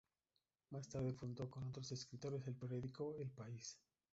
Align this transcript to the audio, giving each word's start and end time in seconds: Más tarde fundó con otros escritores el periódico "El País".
Más 0.71 0.89
tarde 0.89 1.13
fundó 1.13 1.47
con 1.47 1.63
otros 1.67 1.91
escritores 1.91 2.47
el 2.47 2.55
periódico 2.55 3.13
"El 3.19 3.29
País". 3.29 3.77